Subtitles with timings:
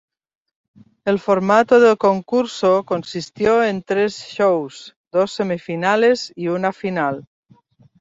[1.05, 7.27] El formato del concurso consistió en tres shows: dos semifinales y una final.